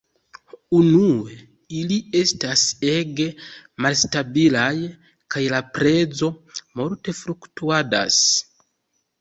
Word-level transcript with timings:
Unue, 0.77 1.35
ili 1.81 1.97
estas 2.21 2.63
ege 2.95 3.27
malstabilaj, 3.87 4.73
kaj 5.35 5.45
la 5.57 5.61
prezo 5.77 6.31
multe 6.81 7.17
fluktuadas. 7.23 8.23